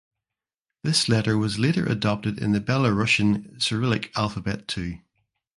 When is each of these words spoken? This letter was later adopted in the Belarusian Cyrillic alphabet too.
This 0.83 1.07
letter 1.07 1.37
was 1.37 1.59
later 1.59 1.85
adopted 1.85 2.39
in 2.39 2.53
the 2.53 2.59
Belarusian 2.59 3.61
Cyrillic 3.61 4.11
alphabet 4.17 4.67
too. 4.67 4.97